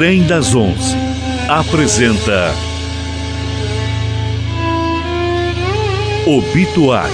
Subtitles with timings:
[0.00, 0.96] Trem das Onze
[1.46, 2.54] apresenta
[6.26, 7.12] Obituário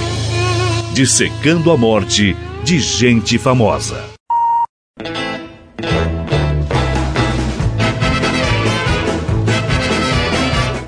[0.95, 4.05] Dissecando a morte de gente famosa.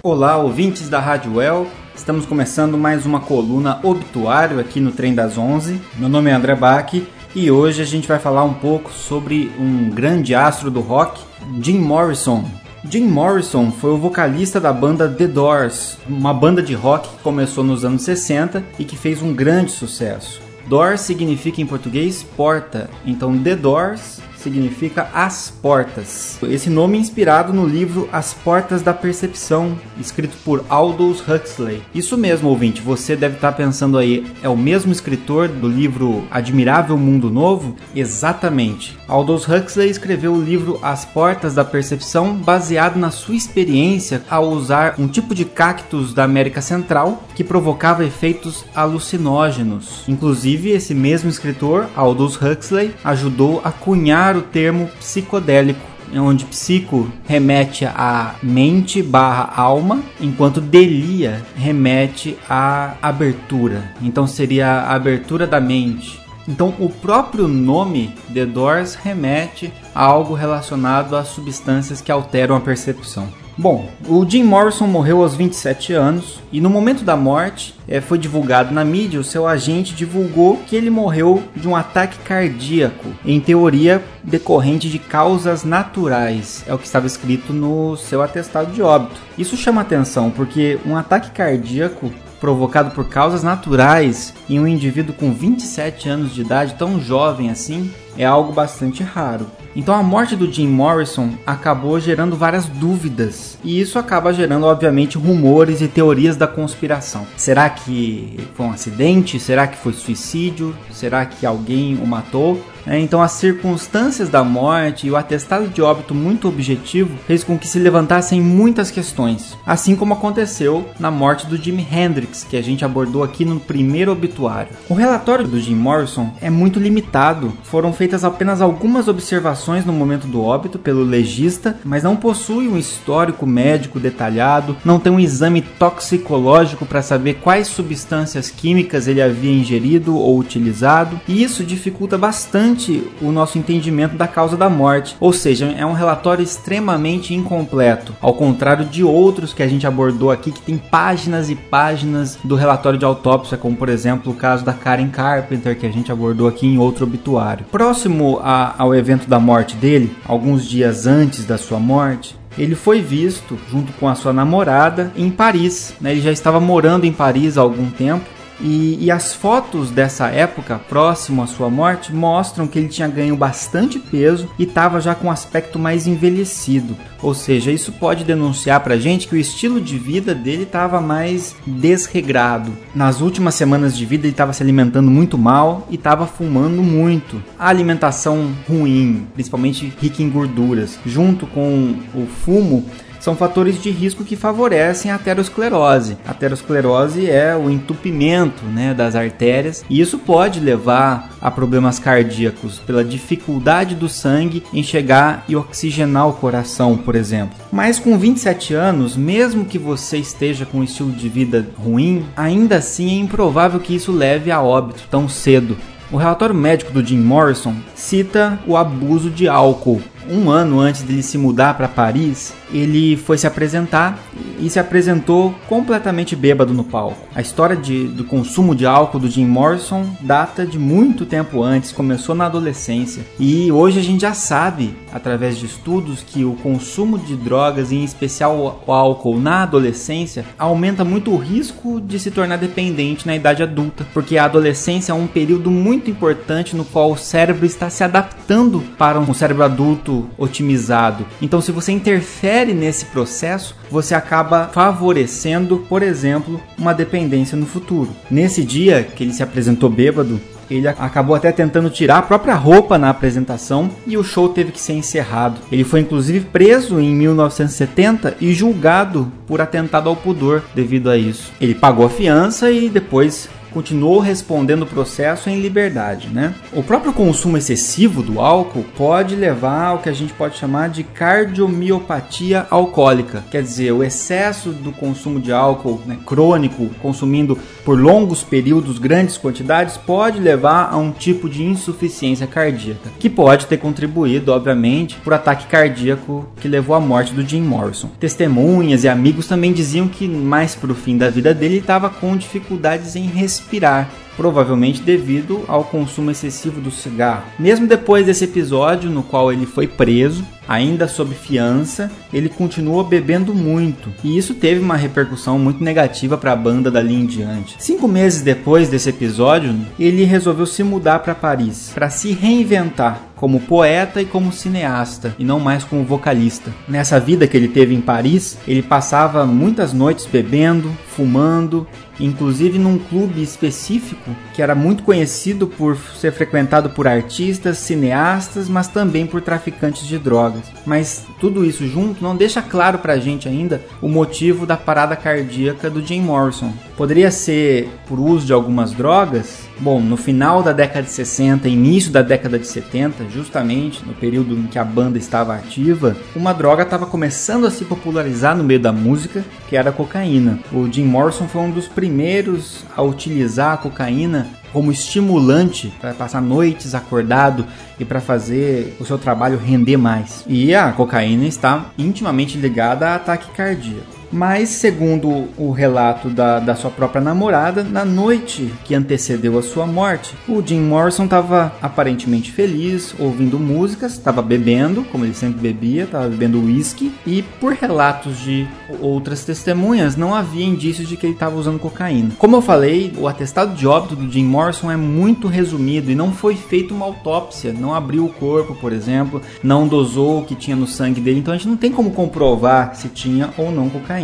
[0.01, 1.67] Olá, ouvintes da Rádio Well.
[1.97, 5.80] Estamos começando mais uma coluna Obituário aqui no Trem das Onze.
[5.97, 6.95] Meu nome é André Bach
[7.34, 11.27] e hoje a gente vai falar um pouco sobre um grande astro do rock,
[11.61, 12.45] Jim Morrison.
[12.88, 17.64] Jim Morrison foi o vocalista da banda The Doors, uma banda de rock que começou
[17.64, 20.41] nos anos 60 e que fez um grande sucesso.
[20.69, 26.39] Doors significa em português porta, então The Doors significa as portas.
[26.42, 31.83] Esse nome é inspirado no livro As Portas da Percepção, escrito por Aldous Huxley.
[31.94, 36.97] Isso mesmo, ouvinte, você deve estar pensando aí, é o mesmo escritor do livro Admirável
[36.97, 37.77] Mundo Novo?
[37.94, 38.97] Exatamente.
[39.09, 44.94] Aldous Huxley escreveu o livro As Portas da Percepção baseado na sua experiência ao usar
[44.98, 50.05] um tipo de cactus da América Central que provocava efeitos alucinógenos.
[50.06, 55.81] Inclusive, esse mesmo escritor, Aldous Huxley, ajudou a cunhar o termo psicodélico,
[56.17, 63.92] onde psico remete à mente barra alma, enquanto delia remete à abertura.
[64.00, 66.20] Então seria a abertura da mente.
[66.48, 72.61] Então o próprio nome The Doors remete a algo relacionado a substâncias que alteram a
[72.61, 73.28] percepção.
[73.59, 78.17] Bom, o Jim Morrison morreu aos 27 anos e no momento da morte é, foi
[78.17, 83.41] divulgado na mídia, o seu agente divulgou que ele morreu de um ataque cardíaco, em
[83.41, 89.21] teoria decorrente de causas naturais, é o que estava escrito no seu atestado de óbito.
[89.37, 95.32] Isso chama atenção porque um ataque cardíaco provocado por causas naturais em um indivíduo com
[95.32, 99.47] 27 anos de idade, tão jovem assim, é algo bastante raro.
[99.77, 105.19] Então a morte do Jim Morrison acabou gerando várias dúvidas, e isso acaba gerando, obviamente,
[105.19, 107.27] rumores e teorias da conspiração.
[107.37, 109.39] Será que foi um acidente?
[109.39, 110.75] Será que foi suicídio?
[110.91, 112.61] Será que alguém o matou?
[112.87, 117.59] É, então, as circunstâncias da morte e o atestado de óbito muito objetivo fez com
[117.59, 122.62] que se levantassem muitas questões, assim como aconteceu na morte do Jimi Hendrix, que a
[122.62, 124.73] gente abordou aqui no primeiro obituário.
[124.89, 130.26] O relatório do Jim Morrison é muito limitado, foram feitas apenas algumas observações no momento
[130.26, 135.62] do óbito pelo legista, mas não possui um histórico médico detalhado, não tem um exame
[135.62, 143.02] toxicológico para saber quais substâncias químicas ele havia ingerido ou utilizado, e isso dificulta bastante
[143.20, 148.34] o nosso entendimento da causa da morte, ou seja, é um relatório extremamente incompleto, ao
[148.34, 152.98] contrário de outros que a gente abordou aqui que tem páginas e páginas do relatório
[152.98, 156.66] de autópsia, como por exemplo o caso da Karen Carpenter que a gente abordou aqui
[156.66, 157.66] em outro obituário.
[157.70, 163.00] Próximo a, ao evento da morte dele, alguns dias antes da sua morte, ele foi
[163.00, 165.94] visto junto com a sua namorada em Paris.
[165.98, 166.12] Né?
[166.12, 168.26] Ele já estava morando em Paris há algum tempo
[168.60, 173.36] e, e, as fotos dessa época, próximo à sua morte, mostram que ele tinha ganho
[173.36, 176.96] bastante peso e estava já com um aspecto mais envelhecido.
[177.22, 181.54] Ou seja, isso pode denunciar para gente que o estilo de vida dele estava mais
[181.66, 182.72] desregrado.
[182.94, 187.42] Nas últimas semanas de vida, ele estava se alimentando muito mal e estava fumando muito.
[187.58, 192.84] A alimentação ruim, principalmente rica em gorduras, junto com o fumo,
[193.21, 196.17] são fatores de risco que favorecem a aterosclerose.
[196.27, 202.79] A aterosclerose é o entupimento né, das artérias e isso pode levar a problemas cardíacos
[202.79, 207.56] pela dificuldade do sangue em chegar e oxigenar o coração, por exemplo.
[207.73, 212.76] Mas com 27 anos, mesmo que você esteja com um estilo de vida ruim, ainda
[212.76, 215.76] assim é improvável que isso leve a óbito tão cedo.
[216.11, 221.22] O relatório médico do Jim Morrison cita o abuso de álcool um ano antes dele
[221.22, 224.19] se mudar para Paris, ele foi se apresentar
[224.58, 227.16] e se apresentou completamente bêbado no palco.
[227.34, 231.92] A história de, do consumo de álcool do Jim Morrison data de muito tempo antes,
[231.92, 233.25] começou na adolescência.
[233.38, 238.04] E hoje a gente já sabe, através de estudos, que o consumo de drogas, em
[238.04, 243.62] especial o álcool na adolescência, aumenta muito o risco de se tornar dependente na idade
[243.62, 248.04] adulta, porque a adolescência é um período muito importante no qual o cérebro está se
[248.04, 251.26] adaptando para um cérebro adulto otimizado.
[251.41, 258.11] Então, se você interfere nesse processo, você acaba favorecendo, por exemplo, uma dependência no futuro.
[258.31, 262.99] Nesse dia que ele se apresentou bêbado, ele acabou até tentando tirar a própria roupa
[262.99, 265.61] na apresentação e o show teve que ser encerrado.
[265.73, 271.53] Ele foi inclusive preso em 1970 e julgado por atentado ao pudor devido a isso.
[271.61, 276.55] Ele pagou a fiança e depois continuou respondendo o processo em liberdade, né?
[276.73, 281.03] O próprio consumo excessivo do álcool pode levar ao que a gente pode chamar de
[281.03, 288.43] cardiomiopatia alcoólica, quer dizer, o excesso do consumo de álcool né, crônico, consumindo por longos
[288.43, 294.52] períodos grandes quantidades, pode levar a um tipo de insuficiência cardíaca, que pode ter contribuído,
[294.52, 298.11] obviamente, por ataque cardíaco que levou à morte do Jim Morrison.
[298.20, 302.37] Testemunhas e amigos também diziam que mais para o fim da vida dele estava com
[302.37, 307.44] dificuldades em respirar provavelmente devido ao consumo excessivo do cigarro.
[307.58, 313.55] Mesmo depois desse episódio, no qual ele foi preso, ainda sob fiança, ele continuou bebendo
[313.55, 317.76] muito, e isso teve uma repercussão muito negativa para a banda dali em diante.
[317.79, 323.61] Cinco meses depois desse episódio, ele resolveu se mudar para Paris para se reinventar como
[323.61, 326.73] poeta e como cineasta, e não mais como vocalista.
[326.88, 331.87] Nessa vida que ele teve em Paris, ele passava muitas noites bebendo, fumando,
[332.19, 338.88] inclusive num clube específico que era muito conhecido por ser frequentado por artistas, cineastas, mas
[338.88, 340.57] também por traficantes de drogas.
[340.87, 345.90] Mas tudo isso junto não deixa claro pra gente ainda o motivo da parada cardíaca
[345.90, 346.72] do Jim Morrison.
[346.96, 349.69] Poderia ser por uso de algumas drogas?
[349.81, 354.56] Bom, no final da década de 60, início da década de 70, justamente no período
[354.56, 358.81] em que a banda estava ativa, uma droga estava começando a se popularizar no meio
[358.81, 360.58] da música, que era a cocaína.
[360.72, 366.43] O Jim Morrison foi um dos primeiros a utilizar a cocaína como estimulante para passar
[366.43, 367.67] noites acordado
[367.99, 370.44] e para fazer o seu trabalho render mais.
[370.47, 374.18] E a cocaína está intimamente ligada a ataque cardíaco.
[374.30, 379.86] Mas, segundo o relato da, da sua própria namorada, na noite que antecedeu a sua
[379.86, 386.04] morte, o Jim Morrison estava aparentemente feliz, ouvindo músicas, estava bebendo, como ele sempre bebia,
[386.04, 388.69] estava bebendo uísque, e por relatos de
[389.00, 392.32] outras testemunhas, não havia indícios de que ele estava usando cocaína.
[392.38, 396.32] Como eu falei, o atestado de óbito do Jim Morrison é muito resumido e não
[396.32, 400.76] foi feita uma autópsia, não abriu o corpo, por exemplo, não dosou o que tinha
[400.76, 404.18] no sangue dele, então a gente não tem como comprovar se tinha ou não cocaína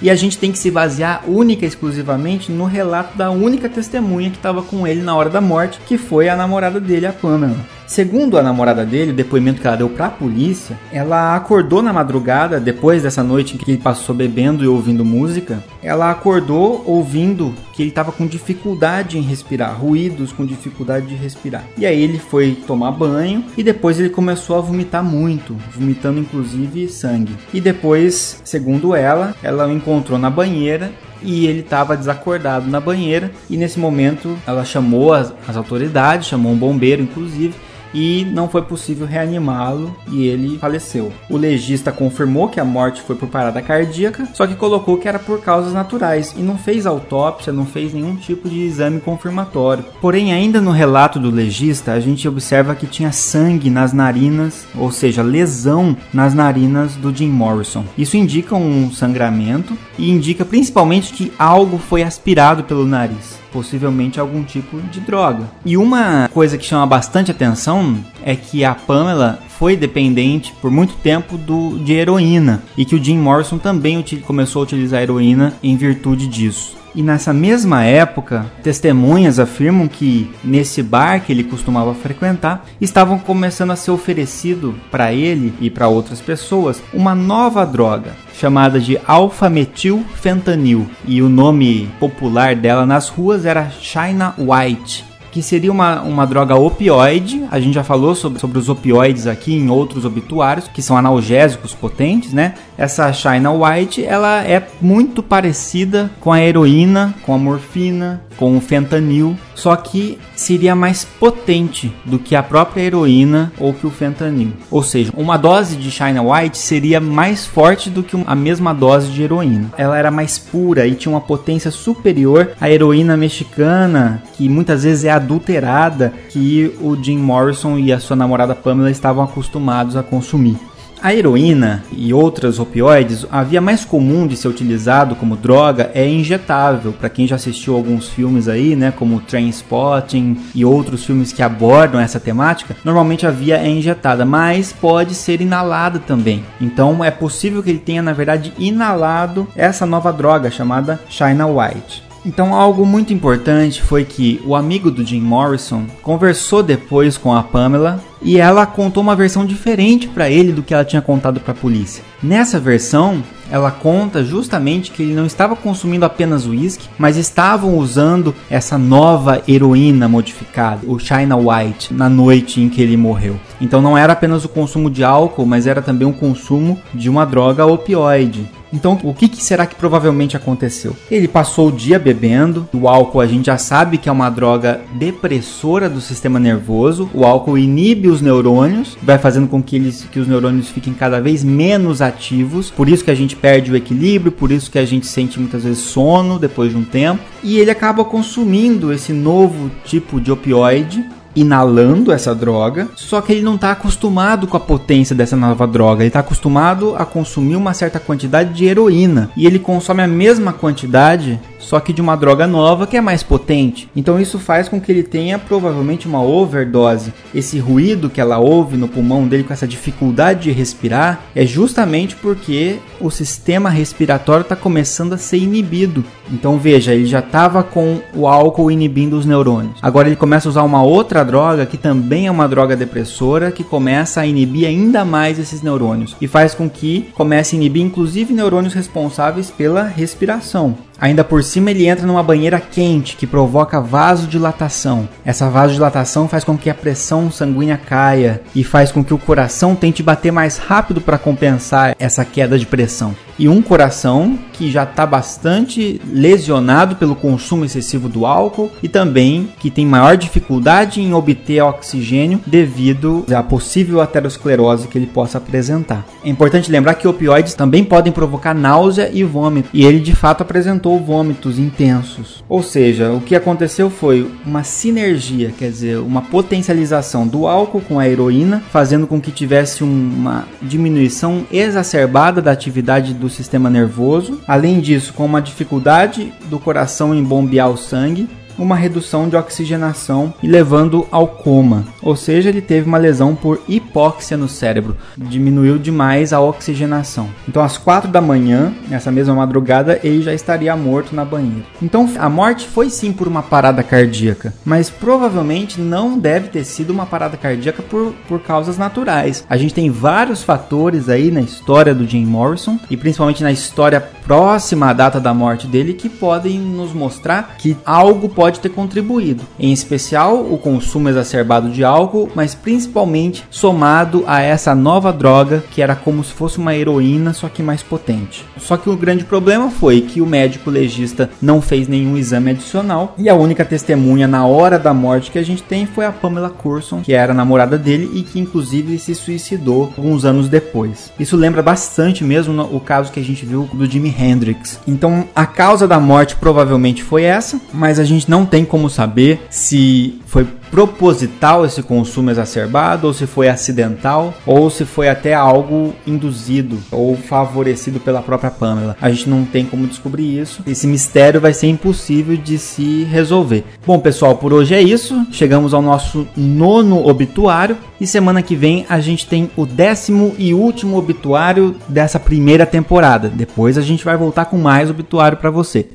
[0.00, 4.30] E a gente tem que se basear única e exclusivamente no relato da única testemunha
[4.30, 7.77] que estava com ele na hora da morte, que foi a namorada dele, a Pamela.
[7.88, 11.90] Segundo a namorada dele, o depoimento que ela deu para a polícia, ela acordou na
[11.90, 17.54] madrugada, depois dessa noite em que ele passou bebendo e ouvindo música, ela acordou ouvindo
[17.72, 21.64] que ele estava com dificuldade em respirar, ruídos com dificuldade de respirar.
[21.78, 26.88] E aí ele foi tomar banho e depois ele começou a vomitar muito, vomitando inclusive
[26.88, 27.34] sangue.
[27.54, 30.92] E depois, segundo ela, ela o encontrou na banheira
[31.22, 36.52] e ele estava desacordado na banheira e nesse momento ela chamou as, as autoridades, chamou
[36.52, 37.54] um bombeiro inclusive
[37.92, 41.12] e não foi possível reanimá-lo e ele faleceu.
[41.28, 45.18] O legista confirmou que a morte foi por parada cardíaca, só que colocou que era
[45.18, 49.84] por causas naturais e não fez autópsia, não fez nenhum tipo de exame confirmatório.
[50.00, 54.90] Porém, ainda no relato do legista, a gente observa que tinha sangue nas narinas, ou
[54.90, 57.84] seja, lesão nas narinas do Jim Morrison.
[57.96, 64.42] Isso indica um sangramento e indica principalmente que algo foi aspirado pelo nariz possivelmente algum
[64.42, 65.50] tipo de droga.
[65.64, 70.94] E uma coisa que chama bastante atenção é que a Pamela foi dependente por muito
[70.94, 75.76] tempo do, de heroína e que o Jim Morrison também começou a utilizar heroína em
[75.76, 76.76] virtude disso.
[76.98, 83.70] E nessa mesma época, testemunhas afirmam que nesse bar que ele costumava frequentar, estavam começando
[83.70, 90.88] a ser oferecido para ele e para outras pessoas uma nova droga chamada de alfa-metil-fentanil,
[91.06, 96.54] e o nome popular dela nas ruas era China White que seria uma, uma droga
[96.54, 97.44] opioide.
[97.50, 101.74] A gente já falou sobre, sobre os opioides aqui em outros obituários, que são analgésicos
[101.74, 102.54] potentes, né?
[102.76, 108.60] Essa China White, ela é muito parecida com a heroína, com a morfina, com o
[108.60, 114.52] fentanil, só que seria mais potente do que a própria heroína ou que o fentanil.
[114.70, 119.10] Ou seja, uma dose de China White seria mais forte do que a mesma dose
[119.10, 119.72] de heroína.
[119.76, 125.04] Ela era mais pura e tinha uma potência superior à heroína mexicana, que muitas vezes
[125.04, 130.56] é adulterada, que o Jim Morrison e a sua namorada Pamela estavam acostumados a consumir.
[131.00, 136.08] A heroína e outros opioides, a via mais comum de ser utilizado como droga é
[136.08, 136.92] injetável.
[136.92, 142.00] Para quem já assistiu alguns filmes aí, né, como Trainspotting e outros filmes que abordam
[142.00, 146.44] essa temática, normalmente a via é injetada, mas pode ser inalada também.
[146.60, 152.07] Então é possível que ele tenha, na verdade, inalado essa nova droga chamada China White.
[152.28, 157.42] Então, algo muito importante foi que o amigo do Jim Morrison conversou depois com a
[157.42, 161.52] Pamela e ela contou uma versão diferente para ele do que ela tinha contado para
[161.52, 162.02] a polícia.
[162.22, 168.34] Nessa versão, ela conta justamente que ele não estava consumindo apenas uísque, mas estavam usando
[168.50, 173.38] essa nova heroína modificada, o China White, na noite em que ele morreu.
[173.60, 177.24] Então não era apenas o consumo de álcool, mas era também o consumo de uma
[177.24, 178.48] droga opioide.
[178.72, 180.94] Então, o que, que, será que provavelmente aconteceu?
[181.10, 182.68] Ele passou o dia bebendo.
[182.72, 187.08] O álcool a gente já sabe que é uma droga depressora do sistema nervoso.
[187.14, 191.20] O álcool inibe os neurônios, vai fazendo com que, eles, que os neurônios fiquem cada
[191.20, 192.70] vez menos ativos.
[192.70, 195.64] Por isso que a gente perde o equilíbrio, por isso que a gente sente muitas
[195.64, 197.22] vezes sono depois de um tempo.
[197.42, 201.04] E ele acaba consumindo esse novo tipo de opioide
[201.36, 206.02] inalando essa droga, só que ele não está acostumado com a potência dessa nova droga,
[206.02, 210.52] ele está acostumado a consumir uma certa quantidade de heroína e ele consome a mesma
[210.52, 213.88] quantidade só que de uma droga nova que é mais potente.
[213.94, 217.12] Então isso faz com que ele tenha provavelmente uma overdose.
[217.34, 222.16] Esse ruído que ela ouve no pulmão dele com essa dificuldade de respirar é justamente
[222.16, 226.04] porque o sistema respiratório está começando a ser inibido.
[226.30, 229.78] Então veja, ele já estava com o álcool inibindo os neurônios.
[229.82, 233.64] Agora ele começa a usar uma outra droga que também é uma droga depressora que
[233.64, 238.32] começa a inibir ainda mais esses neurônios e faz com que comece a inibir inclusive
[238.32, 240.76] neurônios responsáveis pela respiração.
[241.00, 245.08] Ainda por cima ele entra numa banheira quente que provoca vasodilatação.
[245.24, 249.76] Essa vasodilatação faz com que a pressão sanguínea caia e faz com que o coração
[249.76, 254.82] tente bater mais rápido para compensar essa queda de pressão e um coração que já
[254.82, 261.14] está bastante lesionado pelo consumo excessivo do álcool e também que tem maior dificuldade em
[261.14, 266.04] obter oxigênio devido à possível aterosclerose que ele possa apresentar.
[266.24, 270.42] É importante lembrar que opioides também podem provocar náusea e vômito, e ele de fato
[270.42, 272.42] apresentou vômitos intensos.
[272.48, 277.98] Ou seja, o que aconteceu foi uma sinergia, quer dizer, uma potencialização do álcool com
[277.98, 284.40] a heroína, fazendo com que tivesse uma diminuição exacerbada da atividade do do sistema nervoso.
[284.48, 290.34] Além disso, com uma dificuldade do coração em bombear o sangue, uma redução de oxigenação
[290.42, 291.84] e levando ao coma.
[292.02, 297.28] Ou seja, ele teve uma lesão por hipóxia no cérebro, diminuiu demais a oxigenação.
[297.48, 301.66] Então, às quatro da manhã, nessa mesma madrugada, ele já estaria morto na banheira.
[301.80, 306.90] Então, a morte foi sim por uma parada cardíaca, mas provavelmente não deve ter sido
[306.90, 309.44] uma parada cardíaca por, por causas naturais.
[309.48, 314.00] A gente tem vários fatores aí na história do Jim Morrison e principalmente na história
[314.00, 318.70] próxima à data da morte dele que podem nos mostrar que algo pode pode ter
[318.70, 325.62] contribuído, em especial o consumo exacerbado de álcool, mas principalmente somado a essa nova droga
[325.70, 328.46] que era como se fosse uma heroína, só que mais potente.
[328.56, 333.14] Só que o grande problema foi que o médico legista não fez nenhum exame adicional
[333.18, 336.48] e a única testemunha na hora da morte que a gente tem foi a Pamela
[336.48, 341.12] Curson, que era namorada dele e que inclusive se suicidou alguns anos depois.
[341.20, 344.80] Isso lembra bastante mesmo o caso que a gente viu do Jimi Hendrix.
[344.86, 348.88] Então a causa da morte provavelmente foi essa, mas a gente não não tem como
[348.88, 355.34] saber se foi proposital esse consumo exacerbado, ou se foi acidental, ou se foi até
[355.34, 358.96] algo induzido ou favorecido pela própria Pamela.
[359.00, 360.62] A gente não tem como descobrir isso.
[360.66, 363.64] Esse mistério vai ser impossível de se resolver.
[363.84, 365.26] Bom, pessoal, por hoje é isso.
[365.32, 370.54] Chegamos ao nosso nono obituário e semana que vem a gente tem o décimo e
[370.54, 373.28] último obituário dessa primeira temporada.
[373.28, 375.88] Depois a gente vai voltar com mais obituário para você.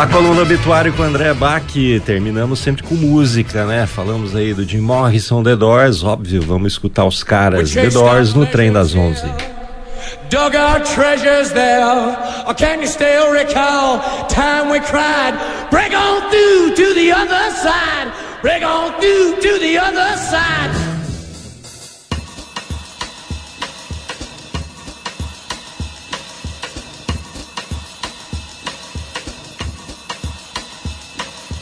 [0.00, 1.62] A coluna obituário com André Bach,
[2.06, 3.86] terminamos sempre com música, né?
[3.86, 8.46] Falamos aí do Jim Morrison, The Doors, óbvio, vamos escutar os caras The Doors no
[8.46, 9.26] trem das 11.
[10.30, 11.84] Dug our treasures there,
[12.46, 15.34] or can you still recall time we cried,
[15.70, 20.89] break on through to the other side, break on through to the other side.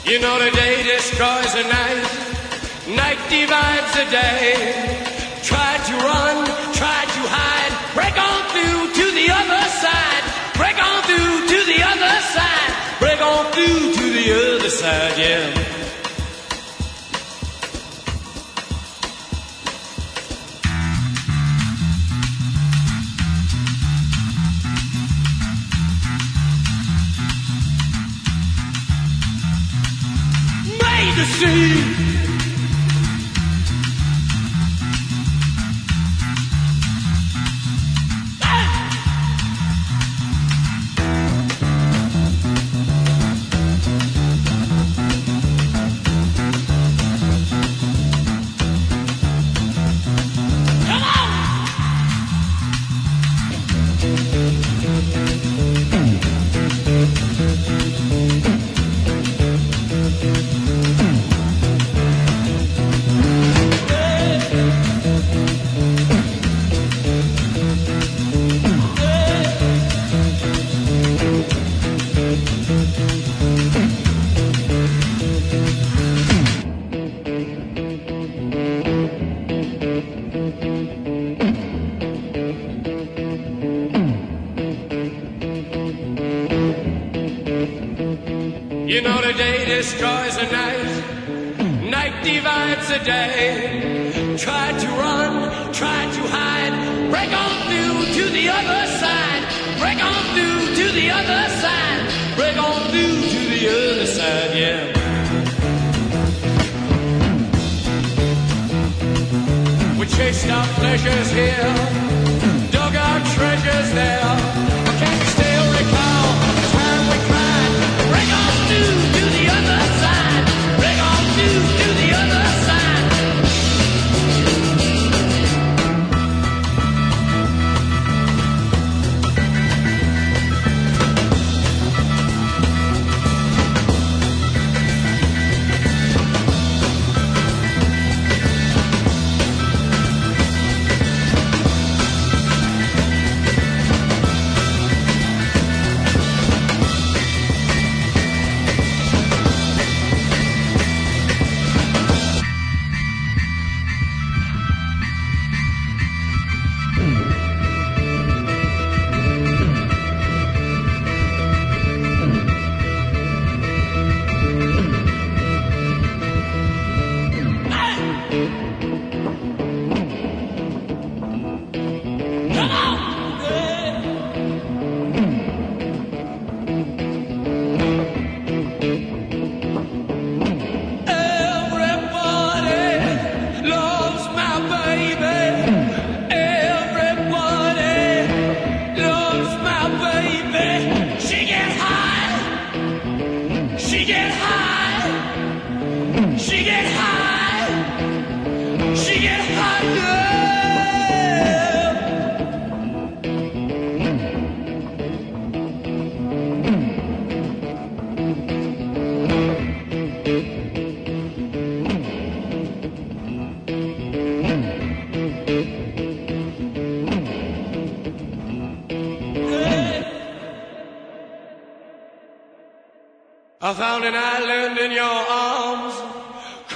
[0.09, 2.03] You know the day destroys the night,
[2.97, 5.05] night divides the day.
[5.43, 6.48] Try to run,
[89.79, 90.91] destroys the night,
[91.89, 94.35] night divides the day.
[94.37, 96.75] Try to run, try to hide,
[97.13, 99.43] break on through to the other side,
[99.79, 102.01] break on through to the other side,
[102.35, 104.81] break on through to the other side, yeah.
[109.97, 112.28] We chased our pleasures here,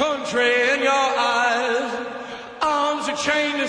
[0.02, 1.90] country in your eyes,
[2.60, 3.60] arms that chained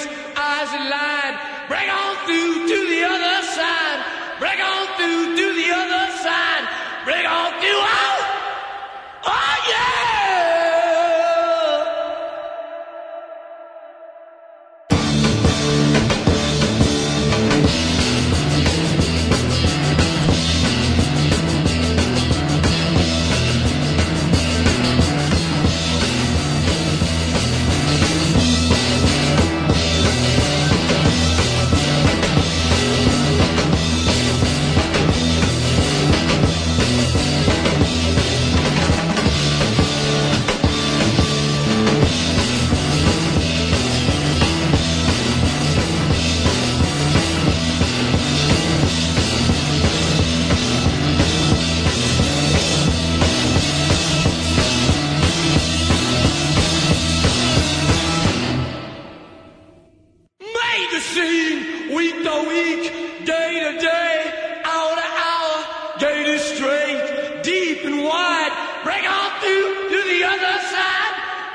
[0.49, 1.35] eyes that lied.
[1.69, 2.12] Bring on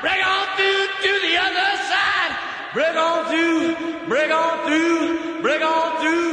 [0.01, 2.33] Break on through to the other side.
[2.73, 6.28] Break on through, break on through, break on through.